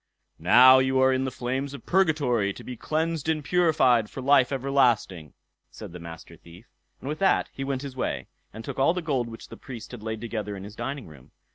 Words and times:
"Now 0.39 0.79
you 0.79 0.97
are 0.99 1.13
in 1.13 1.25
the 1.25 1.29
flames 1.29 1.75
of 1.75 1.85
purgatory, 1.85 2.53
to 2.53 2.63
be 2.63 2.75
cleansed 2.75 3.29
and 3.29 3.43
purified 3.43 4.09
for 4.09 4.19
life 4.19 4.51
everlasting", 4.51 5.35
said 5.69 5.91
the 5.91 5.99
Master 5.99 6.35
Thief; 6.37 6.65
and 6.99 7.07
with 7.07 7.19
that 7.19 7.49
he 7.53 7.63
went 7.63 7.83
his 7.83 7.95
way, 7.95 8.25
and 8.51 8.65
took 8.65 8.79
all 8.79 8.95
the 8.95 9.03
gold 9.03 9.29
which 9.29 9.49
the 9.49 9.57
Priest 9.57 9.91
had 9.91 10.01
laid 10.01 10.19
together 10.19 10.55
in 10.57 10.63
his 10.63 10.75
dining 10.75 11.05
room. 11.05 11.33